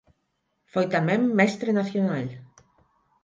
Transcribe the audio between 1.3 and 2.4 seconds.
mestre nacional.